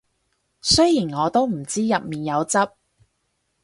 [0.63, 2.57] 雖然我都唔知入面有汁